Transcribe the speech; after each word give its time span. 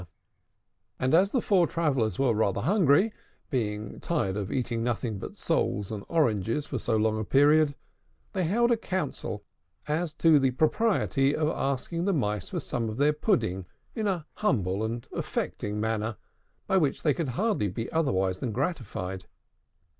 And 0.97 1.13
as 1.13 1.31
the 1.31 1.43
four 1.43 1.67
travellers 1.67 2.17
were 2.17 2.33
rather 2.33 2.61
hungry, 2.61 3.13
being 3.51 3.99
tired 3.99 4.35
of 4.35 4.51
eating 4.51 4.83
nothing 4.83 5.19
but 5.19 5.37
soles 5.37 5.91
and 5.91 6.03
oranges 6.09 6.65
for 6.65 6.79
so 6.79 6.97
long 6.97 7.19
a 7.19 7.23
period, 7.23 7.75
they 8.33 8.45
held 8.45 8.71
a 8.71 8.77
council 8.77 9.43
as 9.87 10.11
to 10.15 10.39
the 10.39 10.49
propriety 10.49 11.35
of 11.35 11.49
asking 11.49 12.05
the 12.05 12.13
Mice 12.13 12.49
for 12.49 12.59
some 12.59 12.89
of 12.89 12.97
their 12.97 13.13
pudding 13.13 13.67
in 13.93 14.07
a 14.07 14.25
humble 14.37 14.83
and 14.83 15.05
affecting 15.11 15.79
manner, 15.79 16.17
by 16.65 16.77
which 16.77 17.03
they 17.03 17.13
could 17.13 17.29
hardly 17.37 17.67
be 17.67 17.91
otherwise 17.91 18.39
than 18.39 18.51
gratified. 18.51 19.25